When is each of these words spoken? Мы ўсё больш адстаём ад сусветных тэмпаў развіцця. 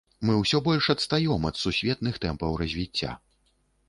Мы 0.27 0.35
ўсё 0.37 0.59
больш 0.67 0.87
адстаём 0.93 1.45
ад 1.49 1.59
сусветных 1.65 2.17
тэмпаў 2.23 2.57
развіцця. 2.63 3.11